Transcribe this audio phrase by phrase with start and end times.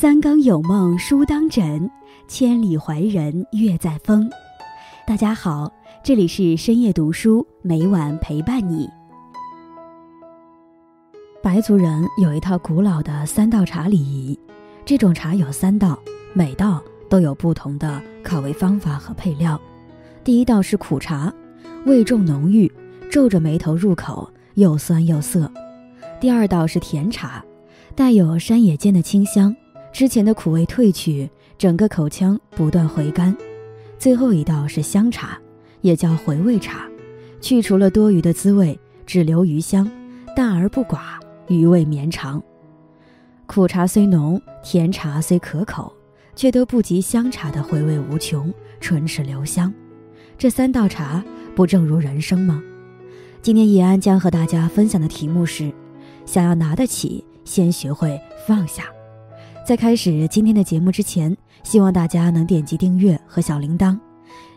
[0.00, 1.90] 三更有梦书当枕，
[2.26, 4.30] 千里怀人月在风。
[5.06, 5.70] 大家好，
[6.02, 8.88] 这里是深夜读书，每晚陪伴你。
[11.42, 14.40] 白族人有一套古老的三道茶礼仪，
[14.86, 15.98] 这种茶有三道，
[16.32, 19.60] 每道都有不同的烤味方法和配料。
[20.24, 21.30] 第一道是苦茶，
[21.84, 22.72] 味重浓郁，
[23.12, 25.52] 皱着眉头入口，又酸又涩。
[26.18, 27.44] 第二道是甜茶，
[27.94, 29.54] 带有山野间的清香，
[29.92, 33.36] 之前的苦味褪去，整个口腔不断回甘。
[33.98, 35.38] 最后一道是香茶，
[35.82, 36.88] 也叫回味茶，
[37.40, 39.90] 去除了多余的滋味，只留余香，
[40.34, 42.42] 淡而不寡，余味绵长。
[43.46, 45.92] 苦茶虽浓，甜茶虽可口，
[46.34, 49.72] 却都不及香茶的回味无穷，唇齿留香。
[50.38, 51.22] 这三道茶
[51.54, 52.62] 不正如人生吗？
[53.42, 55.70] 今天易安将和大家分享的题目是：
[56.24, 58.84] 想要拿得起，先学会放下。
[59.70, 63.96] 在开始今天的节目之前，希望大家能点击订阅和小铃铛。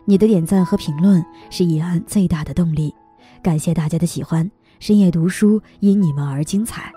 [0.04, 2.92] 你的点赞和评论是易安最大的动力。
[3.40, 6.92] 感谢大家的喜欢，深夜读书因你们而精彩。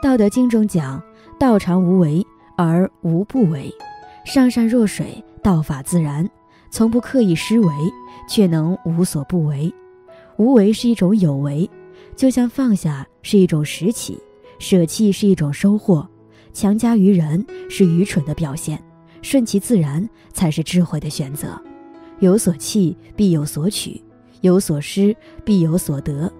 [0.02, 1.00] 《道德经》中讲
[1.38, 3.72] ：“道常无为而无不为，
[4.24, 6.28] 上善若水，道法自然。”
[6.72, 7.72] 从不刻意施为，
[8.28, 9.72] 却能无所不为。
[10.38, 11.70] 无为是一种有为，
[12.16, 14.18] 就像放下是一种拾起，
[14.58, 16.08] 舍弃是一种收获。
[16.52, 18.82] 强加于人是愚蠢的表现，
[19.22, 21.60] 顺其自然才是智慧的选择。
[22.20, 24.00] 有所弃必有所取，
[24.42, 26.32] 有所失必有所得。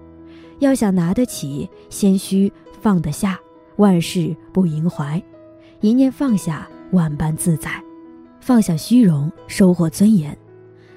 [0.59, 3.39] 要想拿得起，先须放得下。
[3.77, 5.21] 万事不萦怀，
[5.81, 7.71] 一念放下，万般自在。
[8.39, 10.31] 放下虚荣，收获尊严。《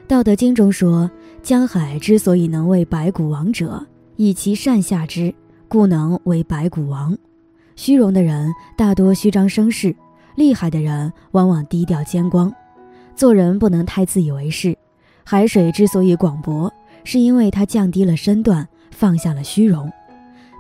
[0.07, 1.11] 道德经》中说
[1.43, 3.87] ：“江海之所以能为百谷王者，
[4.17, 5.35] 以其善下之，
[5.69, 7.17] 故能为百谷王。”
[7.77, 9.95] 虚荣的人大多虚张声势，
[10.35, 12.53] 厉害的人往往低调兼光。
[13.15, 14.77] 做人不能太自以为是。
[15.25, 16.73] 海水之所以广博，
[17.05, 19.93] 是因为它降低了身段，放下了虚荣。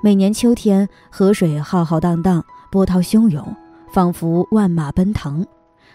[0.02, 3.44] 每年秋天，河水浩浩荡荡，波涛汹涌，
[3.92, 5.46] 仿佛万马奔腾。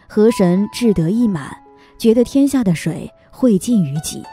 [0.08, 1.56] 河神志得意满，
[1.98, 4.24] 觉得天下的水汇尽于己，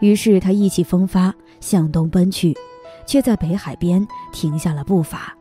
[0.00, 2.56] 于是他意气风发向东奔去，
[3.04, 5.36] 却在北海边停下了步伐，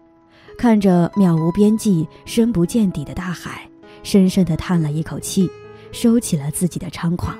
[0.61, 3.67] 看着渺无边际、深不见底的大海，
[4.03, 5.49] 深深地叹了一口气，
[5.91, 7.35] 收起了自己的猖狂。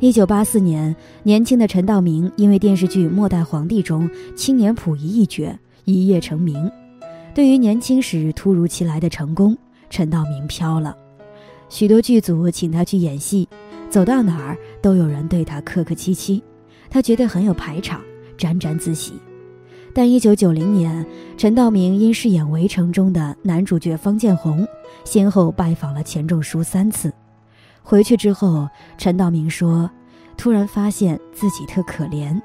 [0.00, 0.92] 一九八四年，
[1.22, 6.68] 年轻的陈道明因为电视剧《末代皇帝》中青年溥仪一角一夜成名。
[7.32, 9.56] 对于年轻时突如其来的成功，
[9.88, 10.96] 陈道明飘了。
[11.68, 13.48] 许多剧组请他去演戏，
[13.88, 16.42] 走到哪儿都有人对他客客气气，
[16.90, 18.00] 他觉得很有排场，
[18.36, 19.12] 沾沾自喜。
[19.96, 21.06] 但一九九零年，
[21.38, 24.68] 陈道明因饰演《围城》中的男主角方建宏，
[25.06, 27.10] 先后拜访了钱钟书三次。
[27.82, 28.68] 回去之后，
[28.98, 29.90] 陈道明说
[30.36, 32.38] ：“突然发现自己特可怜。”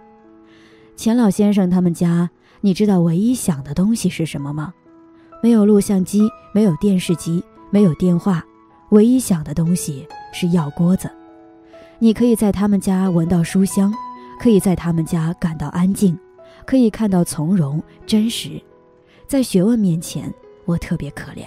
[0.96, 2.30] 钱老先生他们家，
[2.62, 4.74] 你知道唯一想的东西是什么吗？
[5.44, 8.42] 没有录像机，没有电视机，没有电话。
[8.92, 11.12] 唯一想的东西是药锅子，
[12.00, 13.94] 你可以在他们家闻到书香，
[14.40, 16.18] 可以在他们家感到安静，
[16.66, 18.62] 可以看到从容真实。
[19.28, 20.34] 在学问面前，
[20.66, 21.46] 我特别可怜，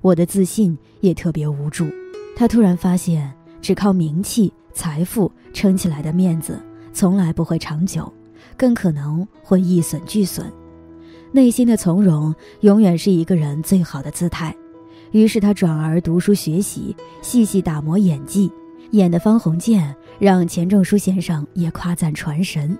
[0.00, 1.86] 我的自信也特别无助。
[2.36, 6.60] 他突然发现，只靠名气、财富撑起来的面子，
[6.92, 8.12] 从来不会长久，
[8.56, 10.52] 更可能会一损俱损。
[11.30, 14.54] 内心的从容，永远是一个人最好的姿态。
[15.12, 18.50] 于是他转而读书学习，细细打磨演技，
[18.92, 22.76] 演的方鸿渐让钱钟书先生也夸赞传神。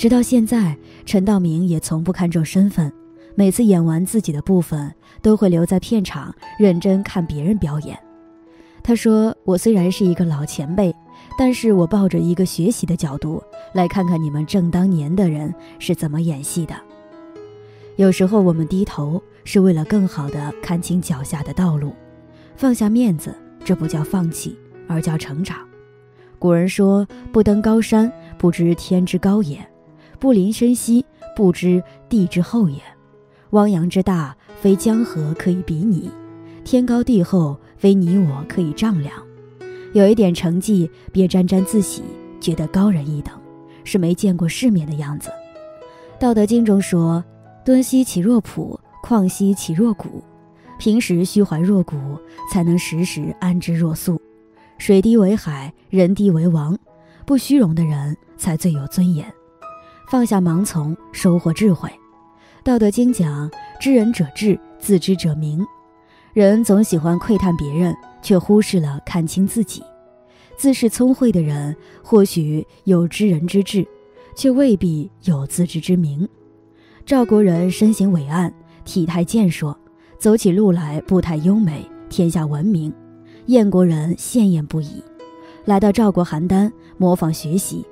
[0.00, 0.74] 直到现在，
[1.04, 2.90] 陈道明也从不看重身份，
[3.34, 4.90] 每次演完自己的部分，
[5.20, 7.98] 都会留在片场认真看别人表演。
[8.82, 10.90] 他说：“我虽然是一个老前辈，
[11.38, 13.42] 但是我抱着一个学习的角度
[13.74, 16.74] 来看看你们正当年的人是怎么演戏的。”
[17.96, 21.92] 有时候我们低头是为了更好的看清脚下的道路，
[22.56, 24.56] 放下面子，这不叫放弃，
[24.88, 25.58] 而叫成长。
[26.38, 29.58] 古人说：“不登高山，不知天之高也；
[30.20, 32.78] 不临深溪，不知地之厚也。
[33.50, 36.10] 汪洋之大，非江河可以比拟；
[36.64, 39.12] 天高地厚，非你我可以丈量。
[39.92, 42.02] 有一点成绩，别沾沾自喜，
[42.40, 43.34] 觉得高人一等，
[43.82, 45.30] 是没见过世面的样子。”
[46.20, 47.24] 《道德经》中说。
[47.62, 50.24] 敦兮其若朴，旷兮其若谷。
[50.78, 51.94] 平时虚怀若谷，
[52.50, 54.20] 才能时时安之若素。
[54.78, 56.76] 水低为海，人低为王。
[57.26, 59.30] 不虚荣的人才最有尊严。
[60.10, 61.88] 放下盲从，收获智慧。
[62.64, 63.48] 道德经讲：
[63.80, 65.64] 知人者智，自知者明。
[66.32, 69.80] 人总喜欢窥探别人，却忽视了看清自己。
[70.56, 73.86] 自恃聪慧的人，或许有知人之智，
[74.34, 76.28] 却未必有自知之明。
[77.06, 78.52] 赵国人身形伟岸，
[78.84, 79.78] 体态健硕，
[80.18, 82.92] 走起路来步态优美，天下闻名。
[83.46, 85.00] 燕国人羡艳不已，
[85.66, 86.68] 来到赵国邯郸
[86.98, 87.86] 模仿学习，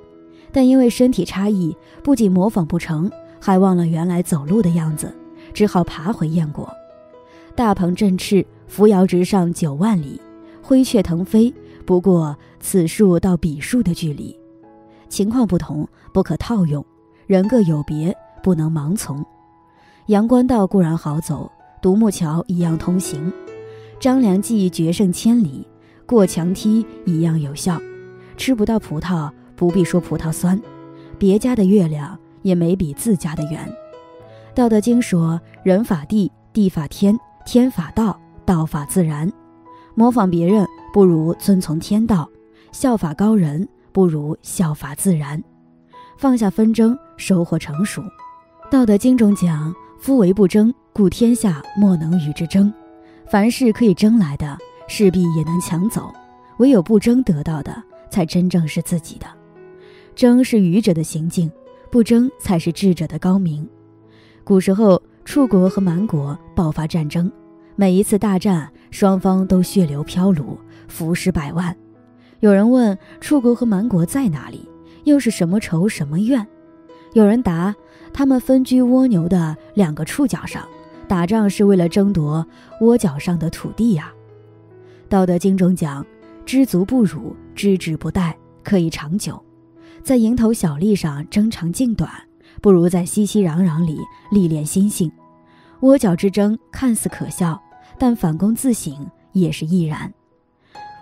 [0.52, 3.10] 但因为身体差异，不仅模仿不成，
[3.40, 5.14] 还忘了原来走路的样子，
[5.52, 6.68] 只好爬回燕国。
[7.54, 10.20] 大鹏振翅，扶摇直上九万里；
[10.62, 11.52] 灰雀腾飞，
[11.84, 14.38] 不过此树到彼树的距离。
[15.08, 16.84] 情况不同，不可套用，
[17.26, 19.24] 人各有别，不能盲从。
[20.06, 21.50] 阳关道固然好走，
[21.82, 23.32] 独木桥一样通行。
[24.00, 25.66] 张良计决胜千里，
[26.06, 27.80] 过墙梯一样有效。
[28.36, 30.58] 吃不到葡萄，不必说葡萄酸。
[31.18, 33.70] 别家的月亮也没比自家的圆。
[34.54, 37.18] 道德经说：人法地，地法天。
[37.44, 39.30] 天法道，道法自然。
[39.94, 42.28] 模仿别人不如遵从天道，
[42.72, 45.42] 效法高人不如效法自然。
[46.18, 48.02] 放下纷争，收获成熟。
[48.70, 52.70] 道德经中讲：“夫唯不争，故天下莫能与之争。”
[53.26, 54.58] 凡事可以争来的，
[54.88, 56.02] 势必也能抢走；
[56.58, 59.26] 唯有不争得到的，才真正是自己的。
[60.18, 61.48] 争是愚者的行径，
[61.92, 63.64] 不争才是智者的高明。
[64.42, 65.00] 古时候。
[65.24, 67.30] 楚国和蛮国爆发战争，
[67.76, 70.56] 每一次大战，双方都血流飘橹，
[70.88, 71.76] 浮尸百万。
[72.40, 74.66] 有人问楚国和蛮国在哪里，
[75.04, 76.46] 又是什么仇什么怨？
[77.12, 77.76] 有人答：
[78.10, 80.66] 他们分居蜗牛的两个触角上，
[81.06, 82.46] 打仗是为了争夺
[82.80, 84.10] 窝角上的土地呀。
[85.10, 86.02] 道德经中讲：
[86.46, 88.32] 知足不辱，知止不殆，
[88.64, 89.38] 可以长久。
[90.02, 92.10] 在蝇头小利上争长竞短。
[92.60, 94.00] 不如在熙熙攘攘里
[94.32, 95.10] 历练心性。
[95.82, 97.60] 窝角之争看似可笑，
[97.96, 100.12] 但反躬自省也是亦然。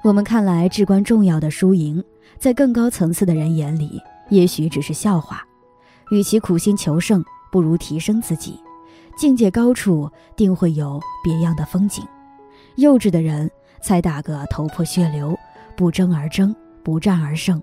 [0.05, 2.05] 我们看来至关重要的输赢，
[2.39, 3.99] 在更高层次的人眼里，
[4.29, 5.43] 也许只是笑话。
[6.11, 8.61] 与其苦心求胜，不如提升自己。
[9.17, 12.05] 境界高处，定会有别样的风景。
[12.75, 13.51] 幼稚的人
[13.81, 15.35] 才打个头破血流，
[15.75, 16.55] 不争而争，
[16.85, 17.61] 不战而胜，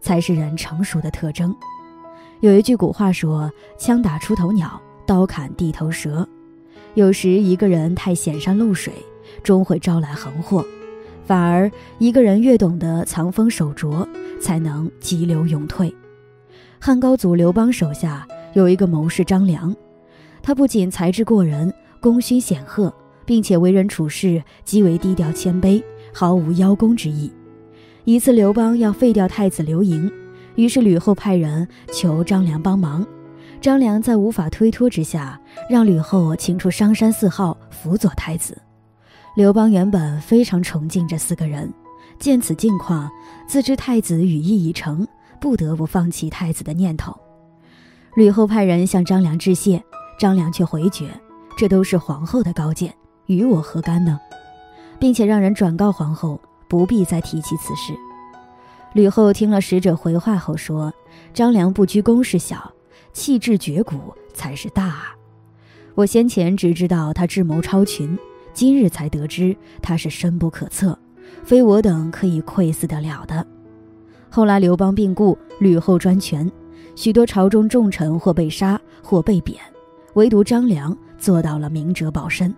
[0.00, 1.54] 才是人成熟的特征。
[2.40, 6.28] 有一句古话说：“枪打出头鸟，刀砍地头蛇。”
[6.94, 8.92] 有时一个人太显山露水，
[9.42, 10.62] 终会招来横祸；
[11.24, 14.06] 反而一个人越懂得藏锋守拙，
[14.40, 15.94] 才能急流勇退。
[16.78, 19.74] 汉高祖刘邦手下有一个谋士张良，
[20.42, 22.92] 他不仅才智过人，功勋显赫，
[23.24, 25.82] 并且为人处事极为低调谦卑，
[26.14, 27.30] 毫无邀功之意。
[28.06, 30.08] 一次，刘邦要废掉太子刘盈。
[30.54, 33.04] 于是吕后派人求张良帮忙，
[33.60, 38.56] 张良在无法推脱之下，让吕后请出商山四号辅佐太子。
[39.34, 41.68] 刘邦原本非常崇敬这四个人，
[42.16, 43.10] 见此境况，
[43.48, 45.04] 自知太子羽翼已成，
[45.40, 47.12] 不得不放弃太子的念头。
[48.14, 49.82] 吕后派人向张良致谢，
[50.16, 51.08] 张良却回绝
[51.58, 52.94] ：“这都是皇后的高见，
[53.26, 54.16] 与我何干呢？”
[55.00, 57.92] 并且让人转告皇后，不必再提起此事。
[58.92, 60.92] 吕后听了使者回话后说
[61.34, 62.72] ：“张良不居功是小，
[63.12, 65.14] 气质绝骨才是大！
[65.94, 68.18] 我先前只知道他智谋超群，
[68.54, 70.98] 今日才得知他是深不可测，
[71.44, 73.46] 非我等可以窥伺得了的。”
[74.30, 76.50] 后来刘邦病故，吕后专权，
[76.94, 79.58] 许多朝中重臣或被杀，或被贬，
[80.14, 82.54] 唯独张良做到了明哲保身。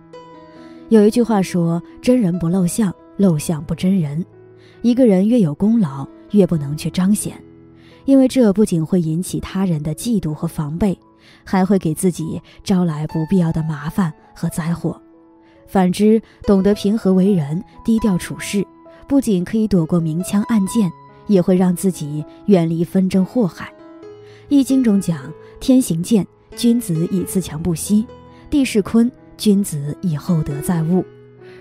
[0.89, 4.25] 有一句话说：“真人不露相，露相不真人。”
[4.81, 6.07] 一个人越有功劳。
[6.31, 7.43] 越不能去彰显，
[8.05, 10.95] 因为这不仅会引起他人的嫉妒和防备，
[11.43, 15.01] 还会给自己招来不必要的麻烦和灾祸。
[15.65, 18.63] 反之，懂得平和为人、低调处事，
[19.07, 20.91] 不仅可以躲过明枪暗箭，
[21.25, 23.65] 也会让自己远离纷争祸害。
[24.49, 28.05] 《易经》中讲：“天行健，君子以自强不息；
[28.51, 31.03] 地势坤，君子以厚德载物。”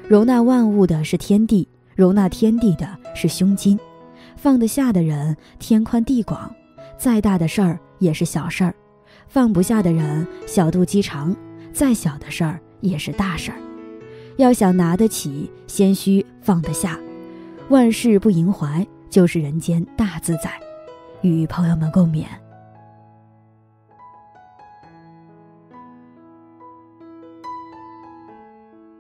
[0.09, 3.79] 容纳万物的是天地，容纳天地的是胸襟。
[4.37, 6.51] 放得下的人，天宽地广，
[6.97, 8.73] 再大的事儿也是小事儿；
[9.29, 11.37] 放不下的人，小肚鸡肠，
[11.75, 13.59] 再小的事儿也是大事儿。
[14.39, 16.99] 要想拿得起，先需放得下。
[17.69, 20.51] 万事不萦怀，就是人间大自在。
[21.21, 22.25] 与朋友们共勉。